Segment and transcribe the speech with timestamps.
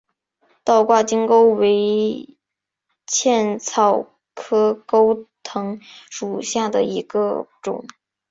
[0.63, 2.35] 倒挂金钩为
[3.05, 7.85] 茜草科钩藤属下的一个种。